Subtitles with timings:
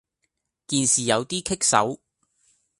[0.65, 1.99] 件事有啲棘手